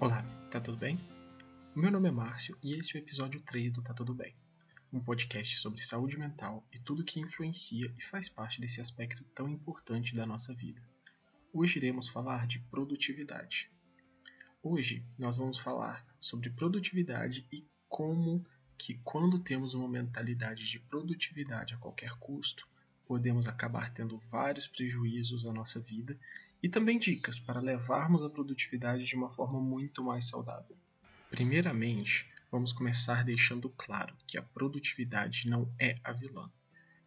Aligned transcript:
Olá, 0.00 0.22
tá 0.50 0.58
tudo 0.58 0.78
bem? 0.78 0.98
Meu 1.76 1.90
nome 1.90 2.08
é 2.08 2.10
Márcio 2.10 2.56
e 2.62 2.72
esse 2.72 2.96
é 2.96 2.98
o 2.98 3.02
episódio 3.02 3.38
3 3.42 3.70
do 3.70 3.82
Tá 3.82 3.92
Tudo 3.92 4.14
Bem, 4.14 4.34
um 4.90 4.98
podcast 4.98 5.58
sobre 5.58 5.82
saúde 5.82 6.18
mental 6.18 6.66
e 6.72 6.78
tudo 6.78 7.04
que 7.04 7.20
influencia 7.20 7.94
e 7.98 8.02
faz 8.02 8.26
parte 8.26 8.62
desse 8.62 8.80
aspecto 8.80 9.22
tão 9.34 9.46
importante 9.46 10.14
da 10.14 10.24
nossa 10.24 10.54
vida. 10.54 10.82
Hoje 11.52 11.76
iremos 11.76 12.08
falar 12.08 12.46
de 12.46 12.60
produtividade. 12.60 13.70
Hoje 14.62 15.04
nós 15.18 15.36
vamos 15.36 15.58
falar 15.58 16.02
sobre 16.18 16.48
produtividade 16.48 17.46
e 17.52 17.68
como 17.86 18.42
que 18.78 18.94
quando 19.04 19.38
temos 19.38 19.74
uma 19.74 19.86
mentalidade 19.86 20.64
de 20.64 20.80
produtividade 20.80 21.74
a 21.74 21.76
qualquer 21.76 22.12
custo, 22.12 22.66
podemos 23.04 23.46
acabar 23.46 23.90
tendo 23.90 24.16
vários 24.16 24.66
prejuízos 24.66 25.44
à 25.44 25.52
nossa 25.52 25.78
vida 25.78 26.18
e 26.62 26.68
também 26.68 26.98
dicas 26.98 27.38
para 27.38 27.60
levarmos 27.60 28.22
a 28.22 28.30
produtividade 28.30 29.04
de 29.04 29.16
uma 29.16 29.30
forma 29.30 29.60
muito 29.60 30.04
mais 30.04 30.26
saudável. 30.26 30.76
Primeiramente, 31.30 32.28
vamos 32.50 32.72
começar 32.72 33.24
deixando 33.24 33.70
claro 33.70 34.16
que 34.26 34.36
a 34.36 34.42
produtividade 34.42 35.48
não 35.48 35.72
é 35.78 35.96
a 36.04 36.12
vilã. 36.12 36.50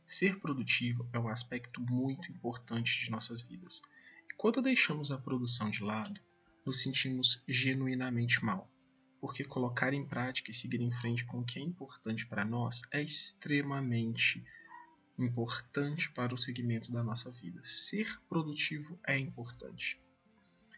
Ser 0.06 0.40
produtivo 0.40 1.08
é 1.14 1.20
um 1.20 1.28
aspecto 1.28 1.82
muito 1.82 2.32
importante 2.32 3.04
de 3.04 3.12
nossas 3.12 3.42
vidas. 3.42 3.82
E 4.30 4.34
quando 4.36 4.62
deixamos 4.62 5.12
a 5.12 5.18
produção 5.18 5.70
de 5.70 5.84
lado, 5.84 6.20
nos 6.66 6.82
sentimos 6.82 7.44
genuinamente 7.48 8.44
mal, 8.44 8.72
porque 9.20 9.44
colocar 9.44 9.94
em 9.94 10.06
prática 10.06 10.52
e 10.52 10.54
seguir 10.54 10.82
em 10.82 10.92
frente 10.92 11.26
com 11.26 11.40
o 11.40 11.46
que 11.46 11.60
é 11.60 11.62
importante 11.62 12.26
para 12.26 12.46
nós 12.46 12.82
é 12.92 13.02
extremamente 13.02 14.44
importante 15.18 16.10
para 16.12 16.34
o 16.34 16.38
segmento 16.38 16.92
da 16.92 17.04
nossa 17.04 17.30
vida. 17.30 17.62
Ser 17.64 18.20
produtivo 18.28 19.00
é 19.06 19.18
importante, 19.18 20.02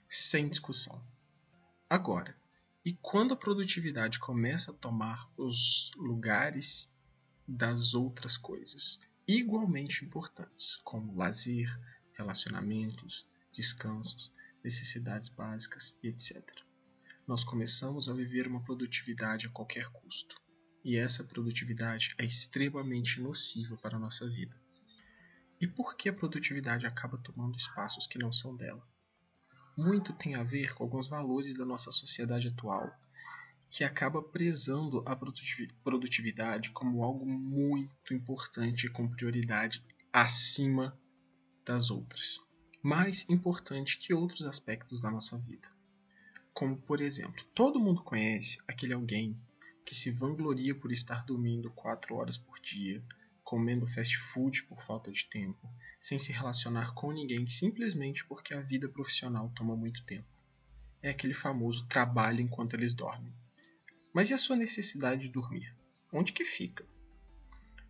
sem 0.09 0.49
discussão. 0.49 1.01
Agora, 1.90 2.35
e 2.84 2.93
quando 2.93 3.34
a 3.34 3.37
produtividade 3.37 4.20
começa 4.20 4.71
a 4.71 4.76
tomar 4.76 5.29
os 5.37 5.91
lugares 5.96 6.91
das 7.48 7.93
outras 7.93 8.37
coisas 8.37 8.99
igualmente 9.27 10.05
importantes, 10.05 10.77
como 10.84 11.15
lazer, 11.15 11.68
relacionamentos, 12.13 13.27
descansos, 13.52 14.31
necessidades 14.63 15.29
básicas 15.29 15.98
etc. 16.04 16.43
Nós 17.27 17.43
começamos 17.43 18.07
a 18.07 18.13
viver 18.13 18.48
uma 18.48 18.62
produtividade 18.62 19.48
a 19.48 19.49
qualquer 19.49 19.90
custo 19.90 20.45
e 20.85 20.97
essa 20.97 21.23
produtividade 21.23 22.13
é 22.15 22.23
extremamente 22.23 23.19
nociva 23.19 23.75
para 23.75 23.97
a 23.97 23.99
nossa 23.99 24.29
vida. 24.29 24.55
E 25.59 25.65
por 25.65 25.97
que 25.97 26.07
a 26.07 26.13
produtividade 26.13 26.85
acaba 26.85 27.17
tomando 27.17 27.57
espaços 27.57 28.05
que 28.05 28.19
não 28.19 28.31
são 28.31 28.55
dela? 28.55 28.87
Muito 29.75 30.13
tem 30.13 30.35
a 30.35 30.43
ver 30.43 30.75
com 30.75 30.83
alguns 30.83 31.07
valores 31.07 31.57
da 31.57 31.65
nossa 31.65 31.91
sociedade 31.91 32.49
atual, 32.49 32.95
que 33.67 33.83
acaba 33.83 34.21
prezando 34.21 35.03
a 35.07 35.15
produtividade 35.15 36.69
como 36.69 37.03
algo 37.03 37.25
muito 37.25 38.13
importante 38.13 38.85
e 38.85 38.91
com 38.91 39.09
prioridade 39.09 39.83
acima 40.13 40.95
das 41.65 41.89
outras, 41.89 42.39
mais 42.83 43.27
importante 43.27 43.97
que 43.97 44.13
outros 44.13 44.43
aspectos 44.43 45.01
da 45.01 45.09
nossa 45.09 45.35
vida. 45.35 45.67
Como, 46.53 46.77
por 46.77 47.01
exemplo, 47.01 47.43
todo 47.55 47.81
mundo 47.81 48.03
conhece 48.03 48.59
aquele 48.67 48.93
alguém 48.93 49.35
que 49.85 49.93
se 49.93 50.09
vangloria 50.09 50.73
por 50.73 50.91
estar 50.91 51.23
dormindo 51.23 51.69
quatro 51.71 52.15
horas 52.15 52.37
por 52.37 52.59
dia, 52.59 53.03
comendo 53.43 53.87
fast 53.87 54.17
food 54.17 54.63
por 54.63 54.81
falta 54.81 55.11
de 55.11 55.25
tempo, 55.25 55.71
sem 55.99 56.17
se 56.17 56.31
relacionar 56.31 56.95
com 56.95 57.11
ninguém 57.11 57.45
simplesmente 57.45 58.25
porque 58.25 58.55
a 58.55 58.61
vida 58.61 58.89
profissional 58.89 59.51
toma 59.55 59.75
muito 59.75 60.03
tempo. 60.03 60.27
É 61.03 61.11
aquele 61.11 61.35
famoso 61.35 61.85
trabalho 61.85 62.41
enquanto 62.41 62.73
eles 62.73 62.95
dormem. 62.95 63.31
Mas 64.11 64.31
e 64.31 64.33
a 64.33 64.38
sua 64.38 64.56
necessidade 64.56 65.22
de 65.22 65.29
dormir? 65.29 65.75
Onde 66.12 66.34
que 66.34 66.44
fica? 66.44 66.84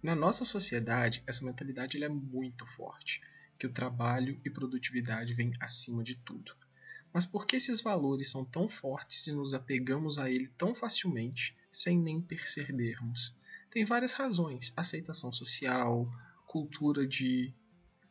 Na 0.03 0.13
nossa 0.13 0.43
sociedade, 0.43 1.23
essa 1.25 1.45
mentalidade 1.45 2.03
é 2.03 2.09
muito 2.09 2.65
forte, 2.65 3.21
que 3.57 3.65
o 3.65 3.71
trabalho 3.71 4.39
e 4.43 4.49
produtividade 4.49 5.33
vêm 5.33 5.53
acima 5.61 6.03
de 6.03 6.15
tudo. 6.15 6.53
Mas 7.13 7.25
por 7.25 7.45
que 7.45 7.55
esses 7.55 7.79
valores 7.79 8.29
são 8.29 8.43
tão 8.43 8.67
fortes 8.67 9.25
e 9.27 9.31
nos 9.31 9.53
apegamos 9.53 10.19
a 10.19 10.29
ele 10.29 10.49
tão 10.57 10.75
facilmente 10.75 11.55
sem 11.77 11.99
nem 11.99 12.21
percebermos? 12.21 13.35
Tem 13.69 13.85
várias 13.85 14.13
razões: 14.13 14.73
aceitação 14.75 15.31
social, 15.31 16.09
cultura 16.45 17.07
de 17.07 17.53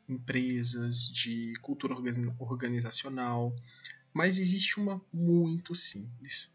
empresas, 0.09 1.09
de 1.09 1.55
cultura 1.63 1.95
organizacional, 2.39 3.55
mas 4.13 4.39
existe 4.39 4.79
uma 4.79 5.01
muito 5.13 5.75
simples. 5.75 6.53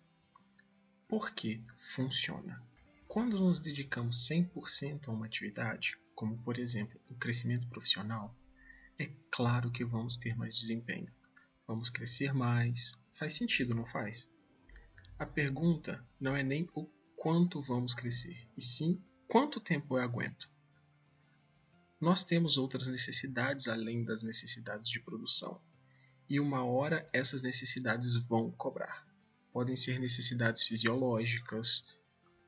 Por 1.08 1.31
que 1.31 1.64
funciona? 1.75 2.62
Quando 3.08 3.40
nos 3.40 3.59
dedicamos 3.59 4.28
100% 4.30 5.08
a 5.08 5.12
uma 5.12 5.25
atividade, 5.25 5.98
como 6.14 6.38
por 6.44 6.59
exemplo 6.59 7.02
o 7.09 7.16
crescimento 7.16 7.68
profissional, 7.68 8.36
é 9.00 9.09
claro 9.31 9.72
que 9.72 9.84
vamos 9.84 10.18
ter 10.18 10.36
mais 10.36 10.56
desempenho 10.56 11.12
vamos 11.69 11.92
crescer 11.92 12.34
mais. 12.34 12.94
Faz 13.14 13.36
sentido, 13.36 13.75
não 13.75 13.86
faz? 13.86 14.28
A 15.19 15.25
pergunta 15.28 16.03
não 16.19 16.36
é 16.36 16.42
nem 16.42 16.68
o 16.74 16.90
quanto 17.19 17.62
vamos 17.62 17.94
crescer, 17.94 18.47
e 18.57 18.62
sim 18.62 19.00
quanto 19.28 19.59
tempo 19.59 19.97
eu 19.97 20.02
aguento. 20.02 20.50
Nós 22.02 22.24
temos 22.24 22.57
outras 22.57 22.88
necessidades 22.88 23.68
além 23.68 24.03
das 24.03 24.24
necessidades 24.24 24.90
de 24.90 25.00
produção, 25.00 25.62
e 26.30 26.40
uma 26.40 26.63
hora 26.63 27.06
essas 27.13 27.41
necessidades 27.41 28.16
vão 28.16 28.50
cobrar. 28.52 29.06
Podem 29.52 29.75
ser 29.75 30.00
necessidades 30.00 30.63
fisiológicas, 30.63 31.84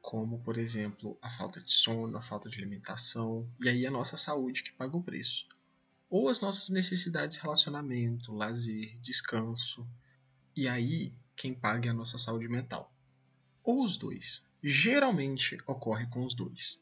como 0.01 0.39
por 0.39 0.57
exemplo 0.57 1.17
a 1.21 1.29
falta 1.29 1.59
de 1.61 1.71
sono, 1.71 2.17
a 2.17 2.21
falta 2.21 2.49
de 2.49 2.57
alimentação, 2.57 3.47
e 3.59 3.69
aí 3.69 3.85
a 3.85 3.91
nossa 3.91 4.15
saúde 4.15 4.63
que 4.63 4.71
paga 4.71 4.95
o 4.95 5.03
preço 5.03 5.47
ou 6.11 6.27
as 6.27 6.41
nossas 6.41 6.69
necessidades 6.69 7.37
de 7.37 7.41
relacionamento, 7.41 8.33
lazer, 8.33 8.99
descanso. 8.99 9.87
E 10.53 10.67
aí, 10.67 11.15
quem 11.37 11.53
paga 11.53 11.87
é 11.87 11.91
a 11.91 11.93
nossa 11.93 12.17
saúde 12.17 12.49
mental. 12.49 12.93
Ou 13.63 13.81
os 13.81 13.97
dois. 13.97 14.43
Geralmente 14.63 15.57
ocorre 15.65 16.05
com 16.07 16.25
os 16.25 16.33
dois. 16.33 16.79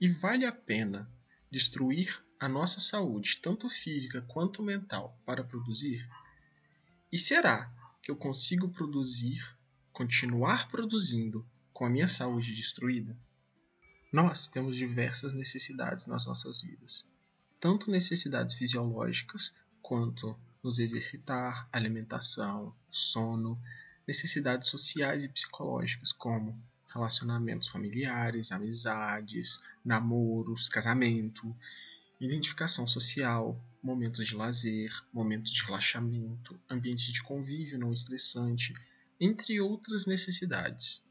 E 0.00 0.08
vale 0.08 0.44
a 0.44 0.52
pena 0.52 1.10
destruir 1.50 2.22
a 2.38 2.48
nossa 2.48 2.78
saúde, 2.80 3.40
tanto 3.40 3.68
física 3.68 4.22
quanto 4.22 4.62
mental, 4.62 5.18
para 5.24 5.42
produzir? 5.42 6.08
E 7.10 7.18
será 7.18 7.72
que 8.02 8.10
eu 8.10 8.16
consigo 8.16 8.68
produzir, 8.68 9.42
continuar 9.92 10.68
produzindo 10.68 11.44
com 11.72 11.84
a 11.84 11.90
minha 11.90 12.08
saúde 12.08 12.54
destruída? 12.54 13.16
Nós 14.12 14.46
temos 14.46 14.76
diversas 14.76 15.32
necessidades 15.32 16.06
nas 16.06 16.26
nossas 16.26 16.62
vidas 16.62 17.06
tanto 17.60 17.90
necessidades 17.90 18.54
fisiológicas 18.54 19.52
quanto 19.82 20.38
nos 20.62 20.78
exercitar, 20.78 21.68
alimentação, 21.72 22.74
sono, 22.90 23.60
necessidades 24.06 24.68
sociais 24.68 25.24
e 25.24 25.28
psicológicas 25.28 26.12
como 26.12 26.60
relacionamentos 26.88 27.68
familiares, 27.68 28.50
amizades, 28.50 29.60
namoros, 29.84 30.68
casamento, 30.68 31.54
identificação 32.20 32.86
social, 32.86 33.60
momentos 33.82 34.26
de 34.26 34.34
lazer, 34.34 34.92
momentos 35.12 35.52
de 35.52 35.62
relaxamento, 35.64 36.58
ambientes 36.68 37.12
de 37.12 37.22
convívio 37.22 37.78
não 37.78 37.92
estressante, 37.92 38.74
entre 39.20 39.60
outras 39.60 40.06
necessidades. 40.06 41.04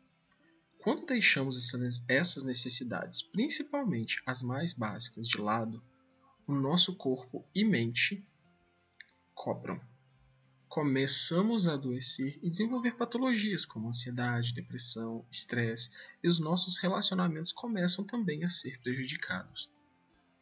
Quando 0.80 1.06
deixamos 1.06 1.72
essas 2.08 2.44
necessidades, 2.44 3.22
principalmente 3.22 4.22
as 4.26 4.42
mais 4.42 4.74
básicas, 4.74 5.28
de 5.28 5.38
lado, 5.38 5.84
o 6.48 6.54
nosso 6.54 6.96
corpo 6.96 7.46
e 7.54 7.64
mente 7.64 8.26
cobram. 9.34 9.80
Começamos 10.70 11.68
a 11.68 11.74
adoecer 11.74 12.38
e 12.44 12.50
desenvolver 12.50 12.96
patologias 12.98 13.66
como 13.66 13.88
ansiedade, 13.88 14.54
depressão, 14.54 15.26
estresse, 15.32 15.90
e 16.22 16.28
os 16.28 16.40
nossos 16.40 16.78
relacionamentos 16.78 17.54
começam 17.54 18.04
também 18.04 18.44
a 18.44 18.50
ser 18.50 18.80
prejudicados. 18.80 19.70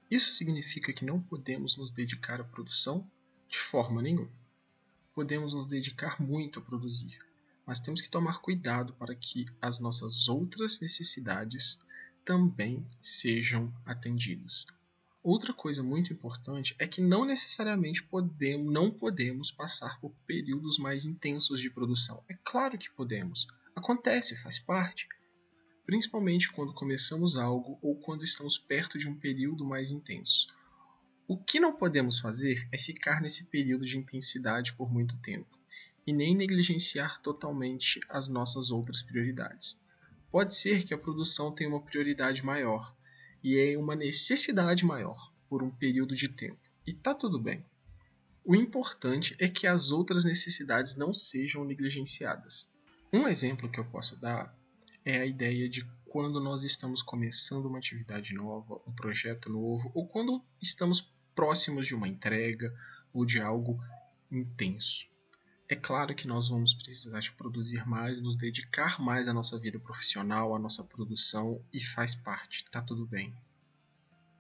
Isso 0.10 0.34
significa 0.34 0.92
que 0.92 1.06
não 1.06 1.22
podemos 1.22 1.78
nos 1.78 1.92
dedicar 1.92 2.42
à 2.42 2.44
produção 2.44 3.10
de 3.48 3.58
forma 3.58 4.02
nenhuma. 4.02 4.32
Podemos 5.14 5.54
nos 5.54 5.68
dedicar 5.68 6.22
muito 6.22 6.60
a 6.60 6.62
produzir, 6.62 7.20
mas 7.66 7.80
temos 7.80 8.02
que 8.02 8.10
tomar 8.10 8.40
cuidado 8.40 8.94
para 8.94 9.16
que 9.16 9.46
as 9.62 9.80
nossas 9.80 10.28
outras 10.28 10.80
necessidades 10.80 11.80
também 12.26 12.86
sejam 13.02 13.72
atendidas. 13.86 14.66
Outra 15.28 15.52
coisa 15.52 15.82
muito 15.82 16.14
importante 16.14 16.76
é 16.78 16.86
que 16.86 17.02
não 17.02 17.26
necessariamente 17.26 18.04
podemos, 18.04 18.72
não 18.72 18.92
podemos 18.92 19.52
passar 19.52 20.00
por 20.00 20.12
períodos 20.28 20.78
mais 20.78 21.04
intensos 21.04 21.60
de 21.60 21.68
produção. 21.68 22.24
É 22.30 22.36
claro 22.44 22.78
que 22.78 22.92
podemos. 22.92 23.48
Acontece, 23.76 24.36
faz 24.36 24.60
parte. 24.60 25.10
Principalmente 25.84 26.52
quando 26.52 26.76
começamos 26.76 27.38
algo 27.38 27.80
ou 27.82 27.96
quando 27.96 28.24
estamos 28.24 28.60
perto 28.60 29.00
de 29.00 29.10
um 29.10 29.16
período 29.16 29.66
mais 29.66 29.90
intenso. 29.90 30.46
O 31.28 31.36
que 31.36 31.60
não 31.60 31.74
podemos 31.76 32.20
fazer 32.20 32.70
é 32.72 32.78
ficar 32.78 33.20
nesse 33.20 33.46
período 33.46 33.84
de 33.84 33.98
intensidade 33.98 34.74
por 34.74 34.94
muito 34.94 35.18
tempo. 35.22 35.58
e 36.06 36.14
nem 36.14 36.36
negligenciar 36.36 37.20
totalmente 37.20 38.00
as 38.08 38.28
nossas 38.28 38.70
outras 38.70 39.02
prioridades. 39.02 39.76
Pode 40.30 40.56
ser 40.56 40.84
que 40.84 40.94
a 40.94 41.00
produção 41.00 41.52
tenha 41.52 41.68
uma 41.68 41.82
prioridade 41.82 42.46
maior 42.46 42.96
e 43.46 43.60
é 43.60 43.78
uma 43.78 43.96
necessidade 43.96 44.84
maior 44.84 45.32
por 45.48 45.62
um 45.62 45.70
período 45.70 46.16
de 46.16 46.28
tempo, 46.28 46.68
e 46.84 46.92
tá 46.92 47.14
tudo 47.14 47.40
bem. 47.40 47.64
O 48.44 48.56
importante 48.56 49.36
é 49.38 49.48
que 49.48 49.68
as 49.68 49.92
outras 49.92 50.26
necessidades 50.26 50.96
não 50.96 51.14
sejam 51.14 51.64
negligenciadas. 51.64 52.68
Um 53.14 53.28
exemplo 53.28 53.70
que 53.70 53.80
eu 53.80 53.86
posso 53.86 54.16
dar 54.16 54.52
é 55.06 55.20
a 55.20 55.26
ideia 55.28 55.70
de 55.70 55.86
quando 56.06 56.40
nós 56.40 56.64
estamos 56.64 57.04
começando 57.04 57.68
uma 57.68 57.78
atividade 57.78 58.34
nova, 58.34 58.82
um 58.88 58.92
projeto 58.92 59.48
novo, 59.48 59.92
ou 59.94 60.08
quando 60.08 60.44
estamos 60.60 61.14
próximos 61.36 61.86
de 61.86 61.94
uma 61.94 62.08
entrega 62.08 62.76
ou 63.14 63.24
de 63.24 63.40
algo 63.40 63.80
intenso. 64.32 65.06
É 65.68 65.76
claro 65.76 66.14
que 66.14 66.28
nós 66.28 66.50
vamos 66.50 66.76
precisar 66.76 67.20
de 67.20 67.32
produzir 67.32 67.88
mais, 67.88 68.22
nos 68.22 68.36
dedicar 68.36 69.02
mais 69.02 69.28
à 69.28 69.34
nossa 69.34 69.58
vida 69.58 69.80
profissional, 69.80 70.56
à 70.56 70.60
nossa 70.60 70.84
produção 70.84 71.60
e 71.74 71.80
faz 71.80 72.14
parte, 72.14 72.64
tá 72.70 72.84
tudo 72.84 73.04
bem. 73.08 73.34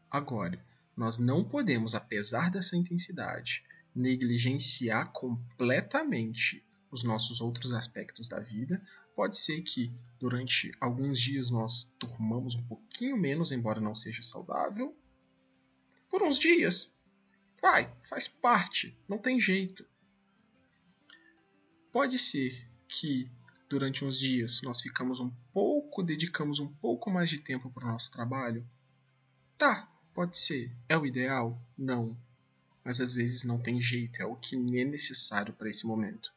Agora, 0.09 0.63
nós 0.95 1.17
não 1.17 1.43
podemos, 1.43 1.95
apesar 1.95 2.51
dessa 2.51 2.77
intensidade, 2.77 3.63
negligenciar 3.95 5.11
completamente 5.11 6.63
os 6.91 7.03
nossos 7.03 7.41
outros 7.41 7.73
aspectos 7.73 8.29
da 8.29 8.39
vida. 8.39 8.79
Pode 9.15 9.37
ser 9.37 9.61
que 9.63 9.91
durante 10.19 10.71
alguns 10.79 11.19
dias 11.19 11.49
nós 11.49 11.89
dormamos 11.99 12.53
um 12.53 12.63
pouquinho 12.63 13.17
menos, 13.17 13.51
embora 13.51 13.81
não 13.81 13.95
seja 13.95 14.21
saudável. 14.21 14.95
Por 16.07 16.21
uns 16.21 16.37
dias. 16.37 16.87
Vai, 17.59 17.91
faz 18.03 18.27
parte, 18.27 18.95
não 19.07 19.17
tem 19.17 19.39
jeito. 19.39 19.85
Pode 21.95 22.19
ser 22.19 22.67
que 22.89 23.31
durante 23.69 24.03
uns 24.03 24.19
dias 24.19 24.61
nós 24.61 24.81
ficamos 24.81 25.21
um 25.21 25.29
pouco, 25.53 26.03
dedicamos 26.03 26.59
um 26.59 26.67
pouco 26.67 27.09
mais 27.09 27.29
de 27.29 27.39
tempo 27.39 27.71
para 27.71 27.85
o 27.85 27.87
nosso 27.87 28.11
trabalho? 28.11 28.69
Tá, 29.57 29.89
pode 30.13 30.37
ser. 30.37 30.75
É 30.89 30.97
o 30.97 31.05
ideal? 31.05 31.57
Não. 31.77 32.17
Mas 32.83 32.99
às 32.99 33.13
vezes 33.13 33.45
não 33.45 33.57
tem 33.57 33.79
jeito, 33.79 34.21
é 34.21 34.25
o 34.25 34.35
que 34.35 34.57
é 34.57 34.83
necessário 34.83 35.53
para 35.53 35.69
esse 35.69 35.87
momento. 35.87 36.33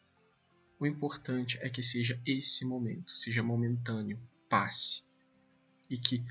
O 0.78 0.86
importante 0.86 1.58
é 1.60 1.68
que 1.68 1.82
seja 1.82 2.22
esse 2.24 2.64
momento, 2.64 3.10
seja 3.10 3.42
momentâneo, 3.42 4.16
passe. 4.48 5.02
E 5.90 5.98
que 5.98 6.24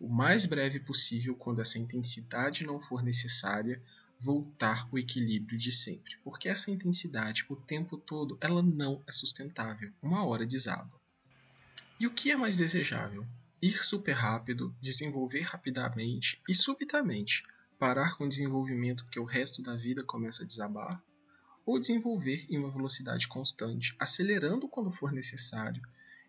o 0.00 0.08
mais 0.08 0.44
breve 0.44 0.80
possível, 0.80 1.36
quando 1.36 1.60
essa 1.60 1.78
intensidade 1.78 2.66
não 2.66 2.80
for 2.80 3.00
necessária, 3.00 3.80
voltar 4.22 4.88
o 4.92 4.98
equilíbrio 4.98 5.58
de 5.58 5.72
sempre, 5.72 6.16
porque 6.22 6.48
essa 6.48 6.70
intensidade 6.70 7.44
o 7.48 7.56
tempo 7.56 7.96
todo 7.96 8.38
ela 8.40 8.62
não 8.62 9.02
é 9.06 9.12
sustentável, 9.12 9.92
uma 10.00 10.24
hora 10.24 10.46
desaba. 10.46 11.00
E 11.98 12.06
o 12.06 12.10
que 12.10 12.30
é 12.30 12.36
mais 12.36 12.56
desejável? 12.56 13.26
Ir 13.60 13.84
super 13.84 14.12
rápido, 14.12 14.74
desenvolver 14.80 15.40
rapidamente 15.40 16.40
e 16.48 16.54
subitamente 16.54 17.42
parar 17.78 18.16
com 18.16 18.24
o 18.24 18.28
desenvolvimento 18.28 19.04
porque 19.04 19.18
o 19.18 19.24
resto 19.24 19.60
da 19.60 19.74
vida 19.74 20.04
começa 20.04 20.44
a 20.44 20.46
desabar? 20.46 21.02
Ou 21.66 21.80
desenvolver 21.80 22.46
em 22.48 22.58
uma 22.58 22.70
velocidade 22.70 23.26
constante, 23.26 23.94
acelerando 23.98 24.68
quando 24.68 24.90
for 24.90 25.12
necessário 25.12 25.82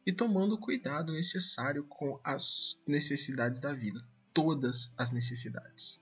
e 0.05 0.11
tomando 0.11 0.55
o 0.55 0.59
cuidado 0.59 1.13
necessário 1.13 1.83
com 1.85 2.19
as 2.23 2.81
necessidades 2.87 3.59
da 3.59 3.73
vida, 3.73 4.03
todas 4.33 4.91
as 4.97 5.11
necessidades. 5.11 6.01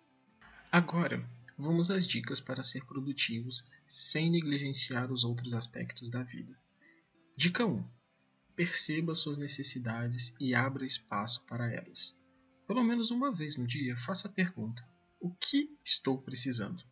Agora, 0.71 1.21
vamos 1.61 1.91
às 1.91 2.07
dicas 2.07 2.39
para 2.39 2.63
ser 2.63 2.83
produtivos 2.85 3.63
sem 3.85 4.31
negligenciar 4.31 5.11
os 5.11 5.23
outros 5.23 5.53
aspectos 5.53 6.09
da 6.09 6.23
vida. 6.23 6.57
Dica 7.37 7.65
1. 7.65 7.87
Perceba 8.55 9.13
suas 9.13 9.37
necessidades 9.37 10.33
e 10.39 10.55
abra 10.55 10.85
espaço 10.85 11.45
para 11.45 11.71
elas. 11.71 12.17
Pelo 12.67 12.83
menos 12.83 13.11
uma 13.11 13.31
vez 13.31 13.57
no 13.57 13.67
dia, 13.67 13.95
faça 13.95 14.27
a 14.27 14.31
pergunta: 14.31 14.83
O 15.19 15.29
que 15.35 15.77
estou 15.85 16.19
precisando? 16.19 16.83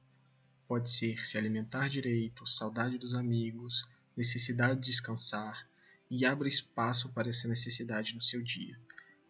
Pode 0.68 0.92
ser 0.92 1.26
se 1.26 1.38
alimentar 1.38 1.90
direito, 1.90 2.46
saudade 2.46 3.00
dos 3.00 3.16
amigos, 3.16 3.84
necessidade 4.16 4.80
de 4.80 4.88
descansar, 4.88 5.68
e 6.12 6.26
abra 6.26 6.48
espaço 6.48 7.10
para 7.10 7.30
essa 7.30 7.48
necessidade 7.48 8.14
no 8.14 8.22
seu 8.22 8.44
dia. 8.44 8.80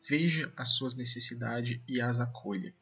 Veja 0.08 0.52
as 0.58 0.70
suas 0.70 0.96
necessidades 0.96 1.80
e 1.88 2.02
as 2.02 2.20
acolha. 2.20 2.74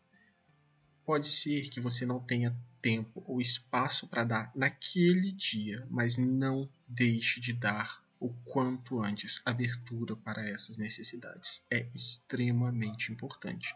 Pode 1.07 1.29
ser 1.29 1.69
que 1.69 1.79
você 1.79 2.05
não 2.05 2.19
tenha 2.19 2.53
tempo 2.81 3.23
ou 3.25 3.39
espaço 3.39 4.09
para 4.09 4.23
dar 4.23 4.51
naquele 4.53 5.31
dia, 5.31 5.87
mas 5.89 6.17
não 6.17 6.69
deixe 6.85 7.39
de 7.39 7.53
dar 7.53 8.03
o 8.19 8.33
quanto 8.43 9.01
antes 9.01 9.41
abertura 9.45 10.17
para 10.17 10.45
essas 10.49 10.75
necessidades. 10.75 11.63
É 11.71 11.89
extremamente 11.95 13.09
importante, 13.09 13.73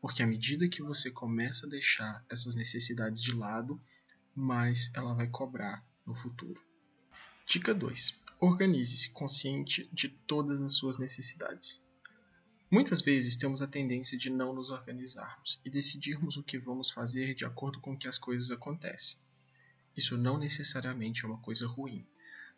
porque 0.00 0.20
à 0.20 0.26
medida 0.26 0.68
que 0.68 0.82
você 0.82 1.12
começa 1.12 1.64
a 1.64 1.68
deixar 1.68 2.24
essas 2.28 2.56
necessidades 2.56 3.22
de 3.22 3.32
lado, 3.32 3.80
mais 4.34 4.90
ela 4.94 5.14
vai 5.14 5.28
cobrar 5.28 5.86
no 6.04 6.12
futuro. 6.16 6.60
Dica 7.46 7.72
2. 7.72 8.20
Organize-se 8.40 9.10
consciente 9.10 9.88
de 9.92 10.08
todas 10.08 10.60
as 10.60 10.74
suas 10.74 10.98
necessidades. 10.98 11.83
Muitas 12.70 13.02
vezes 13.02 13.36
temos 13.36 13.60
a 13.60 13.66
tendência 13.66 14.16
de 14.16 14.30
não 14.30 14.52
nos 14.52 14.70
organizarmos 14.70 15.60
e 15.64 15.70
decidirmos 15.70 16.36
o 16.36 16.42
que 16.42 16.58
vamos 16.58 16.90
fazer 16.90 17.34
de 17.34 17.44
acordo 17.44 17.78
com 17.78 17.96
que 17.96 18.08
as 18.08 18.18
coisas 18.18 18.50
acontecem. 18.50 19.20
Isso 19.96 20.16
não 20.16 20.38
necessariamente 20.38 21.24
é 21.24 21.28
uma 21.28 21.38
coisa 21.38 21.68
ruim, 21.68 22.06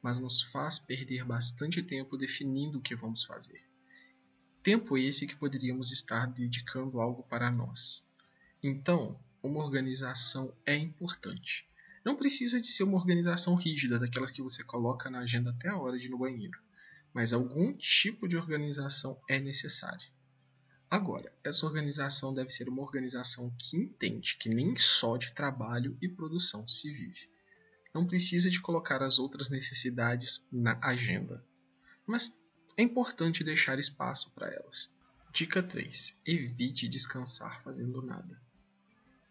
mas 0.00 0.18
nos 0.18 0.40
faz 0.40 0.78
perder 0.78 1.24
bastante 1.24 1.82
tempo 1.82 2.16
definindo 2.16 2.78
o 2.78 2.80
que 2.80 2.94
vamos 2.94 3.24
fazer. 3.24 3.60
Tempo 4.62 4.96
esse 4.96 5.26
que 5.26 5.36
poderíamos 5.36 5.92
estar 5.92 6.26
dedicando 6.26 7.00
algo 7.00 7.24
para 7.24 7.50
nós. 7.50 8.02
Então, 8.62 9.20
uma 9.42 9.62
organização 9.62 10.56
é 10.64 10.76
importante. 10.76 11.68
Não 12.04 12.16
precisa 12.16 12.60
de 12.60 12.68
ser 12.68 12.84
uma 12.84 12.96
organização 12.96 13.54
rígida, 13.54 13.98
daquelas 13.98 14.30
que 14.30 14.40
você 14.40 14.62
coloca 14.62 15.10
na 15.10 15.20
agenda 15.20 15.50
até 15.50 15.68
a 15.68 15.76
hora 15.76 15.98
de 15.98 16.06
ir 16.06 16.10
no 16.10 16.18
banheiro 16.18 16.65
mas 17.16 17.32
algum 17.32 17.72
tipo 17.72 18.28
de 18.28 18.36
organização 18.36 19.18
é 19.26 19.40
necessária. 19.40 20.06
Agora, 20.90 21.32
essa 21.42 21.64
organização 21.64 22.34
deve 22.34 22.50
ser 22.50 22.68
uma 22.68 22.82
organização 22.82 23.50
que 23.58 23.74
entende 23.74 24.36
que 24.36 24.50
nem 24.50 24.76
só 24.76 25.16
de 25.16 25.32
trabalho 25.32 25.96
e 26.02 26.10
produção 26.10 26.68
se 26.68 26.90
vive. 26.90 27.26
Não 27.94 28.06
precisa 28.06 28.50
de 28.50 28.60
colocar 28.60 29.02
as 29.02 29.18
outras 29.18 29.48
necessidades 29.48 30.46
na 30.52 30.78
agenda, 30.82 31.42
mas 32.06 32.36
é 32.76 32.82
importante 32.82 33.42
deixar 33.42 33.78
espaço 33.78 34.30
para 34.32 34.52
elas. 34.52 34.90
Dica 35.32 35.62
3: 35.62 36.20
evite 36.26 36.86
descansar 36.86 37.62
fazendo 37.62 38.02
nada. 38.02 38.38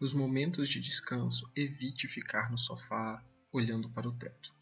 Nos 0.00 0.12
momentos 0.12 0.68
de 0.68 0.80
descanso, 0.80 1.48
evite 1.54 2.08
ficar 2.08 2.50
no 2.50 2.58
sofá 2.58 3.24
olhando 3.52 3.88
para 3.88 4.08
o 4.08 4.12
teto. 4.12 4.52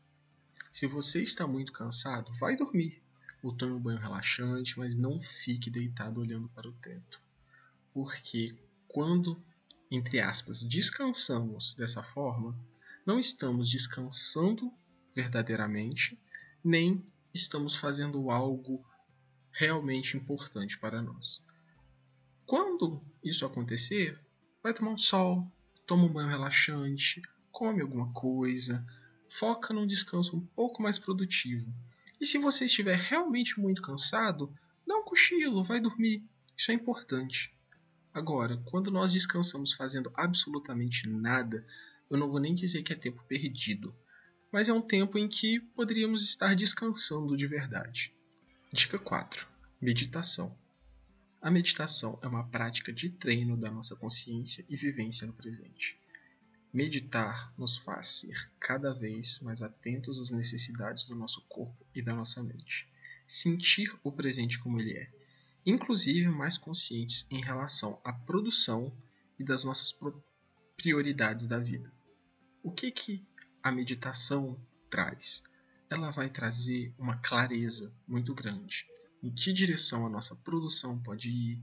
Se 0.70 0.86
você 0.86 1.22
está 1.22 1.46
muito 1.46 1.72
cansado, 1.72 2.30
vai 2.34 2.54
dormir 2.54 3.02
ou 3.44 3.52
tome 3.52 3.74
um 3.74 3.80
banho 3.80 3.98
relaxante, 3.98 4.78
mas 4.78 4.96
não 4.96 5.20
fique 5.20 5.68
deitado 5.68 6.18
olhando 6.18 6.48
para 6.48 6.66
o 6.66 6.72
teto. 6.72 7.20
Porque 7.92 8.56
quando, 8.88 9.38
entre 9.90 10.18
aspas, 10.18 10.64
descansamos 10.64 11.74
dessa 11.74 12.02
forma, 12.02 12.58
não 13.04 13.20
estamos 13.20 13.68
descansando 13.68 14.72
verdadeiramente, 15.14 16.18
nem 16.64 17.04
estamos 17.34 17.76
fazendo 17.76 18.30
algo 18.30 18.82
realmente 19.52 20.16
importante 20.16 20.78
para 20.78 21.02
nós. 21.02 21.42
Quando 22.46 23.04
isso 23.22 23.44
acontecer, 23.44 24.18
vai 24.62 24.72
tomar 24.72 24.92
um 24.92 24.98
sol, 24.98 25.46
toma 25.86 26.04
um 26.04 26.12
banho 26.12 26.30
relaxante, 26.30 27.20
come 27.52 27.82
alguma 27.82 28.10
coisa, 28.14 28.82
foca 29.28 29.74
num 29.74 29.86
descanso 29.86 30.34
um 30.34 30.46
pouco 30.46 30.82
mais 30.82 30.98
produtivo 30.98 31.70
e 32.24 32.26
se 32.26 32.38
você 32.38 32.64
estiver 32.64 32.96
realmente 32.96 33.60
muito 33.60 33.82
cansado, 33.82 34.50
dá 34.86 34.96
um 34.96 35.04
cochilo, 35.04 35.62
vai 35.62 35.78
dormir. 35.78 36.24
Isso 36.56 36.70
é 36.70 36.74
importante. 36.74 37.54
Agora, 38.14 38.56
quando 38.64 38.90
nós 38.90 39.12
descansamos 39.12 39.74
fazendo 39.74 40.10
absolutamente 40.14 41.06
nada, 41.06 41.66
eu 42.10 42.16
não 42.16 42.30
vou 42.30 42.40
nem 42.40 42.54
dizer 42.54 42.82
que 42.82 42.94
é 42.94 42.96
tempo 42.96 43.22
perdido, 43.28 43.94
mas 44.50 44.70
é 44.70 44.72
um 44.72 44.80
tempo 44.80 45.18
em 45.18 45.28
que 45.28 45.60
poderíamos 45.60 46.24
estar 46.24 46.56
descansando 46.56 47.36
de 47.36 47.46
verdade. 47.46 48.10
Dica 48.72 48.98
4: 48.98 49.46
Meditação. 49.78 50.56
A 51.42 51.50
meditação 51.50 52.18
é 52.22 52.26
uma 52.26 52.48
prática 52.48 52.90
de 52.90 53.10
treino 53.10 53.54
da 53.54 53.70
nossa 53.70 53.94
consciência 53.94 54.64
e 54.66 54.74
vivência 54.74 55.26
no 55.26 55.34
presente. 55.34 56.00
Meditar 56.74 57.54
nos 57.56 57.78
faz 57.78 58.08
ser 58.08 58.50
cada 58.60 58.92
vez 58.92 59.38
mais 59.40 59.62
atentos 59.62 60.20
às 60.20 60.30
necessidades 60.30 61.06
do 61.06 61.14
nosso 61.14 61.40
corpo 61.48 61.86
e 61.94 62.02
da 62.02 62.12
nossa 62.12 62.42
mente, 62.42 62.86
sentir 63.26 63.96
o 64.02 64.12
presente 64.12 64.58
como 64.58 64.78
ele 64.78 64.92
é, 64.92 65.10
inclusive 65.64 66.28
mais 66.28 66.58
conscientes 66.58 67.26
em 67.30 67.40
relação 67.40 67.98
à 68.04 68.12
produção 68.12 68.92
e 69.38 69.44
das 69.44 69.64
nossas 69.64 69.96
prioridades 70.76 71.46
da 71.46 71.58
vida. 71.58 71.90
O 72.62 72.70
que 72.70 72.90
que 72.90 73.26
a 73.62 73.72
meditação 73.72 74.60
traz? 74.90 75.42
ela 75.94 76.10
vai 76.10 76.28
trazer 76.28 76.92
uma 76.98 77.16
clareza 77.16 77.92
muito 78.06 78.34
grande 78.34 78.86
em 79.22 79.30
que 79.30 79.52
direção 79.52 80.04
a 80.04 80.10
nossa 80.10 80.34
produção 80.36 80.98
pode 80.98 81.30
ir, 81.30 81.62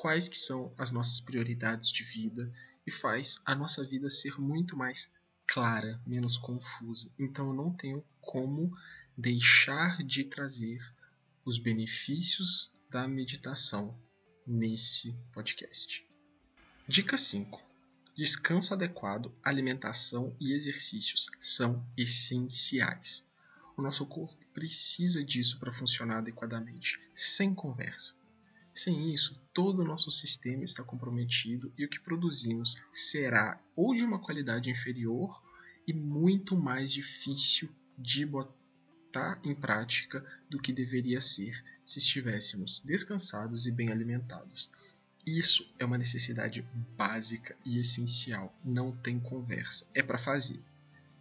quais 0.00 0.30
que 0.30 0.38
são 0.38 0.72
as 0.78 0.90
nossas 0.90 1.20
prioridades 1.20 1.92
de 1.92 2.02
vida 2.02 2.50
e 2.86 2.90
faz 2.90 3.36
a 3.44 3.54
nossa 3.54 3.84
vida 3.84 4.08
ser 4.08 4.40
muito 4.40 4.74
mais 4.74 5.10
clara, 5.46 6.00
menos 6.06 6.38
confusa. 6.38 7.12
Então 7.18 7.48
eu 7.48 7.52
não 7.52 7.70
tenho 7.70 8.02
como 8.18 8.74
deixar 9.14 10.02
de 10.02 10.24
trazer 10.24 10.80
os 11.44 11.58
benefícios 11.58 12.72
da 12.88 13.06
meditação 13.06 13.94
nesse 14.46 15.14
podcast. 15.32 16.02
Dica 16.88 17.18
5. 17.18 17.62
Descanso 18.14 18.72
adequado, 18.72 19.30
alimentação 19.42 20.34
e 20.40 20.54
exercícios 20.54 21.30
são 21.38 21.86
essenciais. 21.94 23.26
O 23.76 23.82
nosso 23.82 24.06
corpo 24.06 24.42
precisa 24.54 25.22
disso 25.22 25.58
para 25.58 25.74
funcionar 25.74 26.18
adequadamente, 26.18 26.98
sem 27.14 27.54
conversa. 27.54 28.19
Sem 28.82 29.12
isso, 29.12 29.38
todo 29.52 29.82
o 29.82 29.84
nosso 29.84 30.10
sistema 30.10 30.64
está 30.64 30.82
comprometido 30.82 31.70
e 31.76 31.84
o 31.84 31.88
que 31.90 32.00
produzimos 32.00 32.78
será 32.90 33.58
ou 33.76 33.94
de 33.94 34.02
uma 34.02 34.18
qualidade 34.18 34.70
inferior 34.70 35.38
e 35.86 35.92
muito 35.92 36.56
mais 36.56 36.90
difícil 36.90 37.68
de 37.98 38.24
botar 38.24 39.38
em 39.44 39.54
prática 39.54 40.24
do 40.48 40.58
que 40.58 40.72
deveria 40.72 41.20
ser 41.20 41.62
se 41.84 41.98
estivéssemos 41.98 42.80
descansados 42.80 43.66
e 43.66 43.70
bem 43.70 43.90
alimentados. 43.90 44.70
Isso 45.26 45.70
é 45.78 45.84
uma 45.84 45.98
necessidade 45.98 46.66
básica 46.96 47.54
e 47.66 47.78
essencial, 47.78 48.58
não 48.64 48.96
tem 48.96 49.20
conversa, 49.20 49.86
é 49.92 50.02
para 50.02 50.16
fazer. 50.16 50.64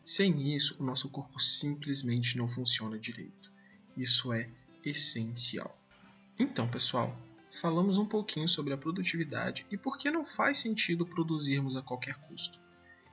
Sem 0.02 0.56
isso, 0.56 0.78
o 0.80 0.86
nosso 0.86 1.10
corpo 1.10 1.38
simplesmente 1.42 2.38
não 2.38 2.48
funciona 2.48 2.98
direito. 2.98 3.52
Isso 3.98 4.32
é 4.32 4.50
essencial. 4.86 5.78
Então, 6.40 6.66
pessoal, 6.66 7.14
falamos 7.52 7.98
um 7.98 8.06
pouquinho 8.06 8.48
sobre 8.48 8.74
a 8.74 8.78
produtividade 8.78 9.66
e 9.72 9.78
por 9.78 9.98
que 9.98 10.12
não 10.12 10.26
faz 10.26 10.58
sentido 10.58 11.06
produzirmos 11.06 11.76
a 11.76 11.82
qualquer 11.82 12.16
custo. 12.16 12.60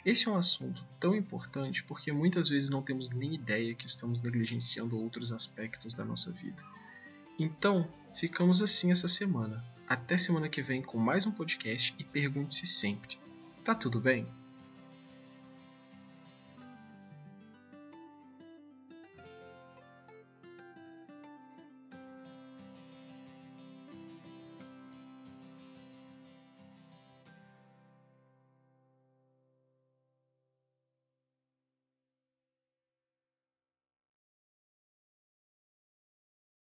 Esse 0.05 0.28
é 0.28 0.31
um 0.31 0.37
assunto 0.37 0.87
tão 1.00 1.16
importante 1.16 1.83
porque 1.83 2.12
muitas 2.12 2.49
vezes 2.49 2.69
não 2.69 2.83
temos 2.83 3.11
nem 3.11 3.35
ideia 3.35 3.75
que 3.75 3.87
estamos 3.87 4.21
negligenciando 4.21 4.99
outros 4.99 5.33
aspectos 5.33 5.95
da 5.95 6.05
nossa 6.05 6.31
vida. 6.31 6.62
Então, 7.38 7.88
ficamos 8.14 8.62
assim 8.62 8.90
essa 8.90 9.09
semana. 9.09 9.64
Até 9.88 10.16
semana 10.16 10.49
que 10.49 10.62
vem 10.62 10.81
com 10.81 10.99
mais 10.99 11.26
um 11.26 11.33
podcast 11.33 11.95
e 11.99 12.05
pergunte-se 12.05 12.66
sempre: 12.66 13.19
tá 13.64 13.75
tudo 13.75 14.00
bem? 14.00 14.28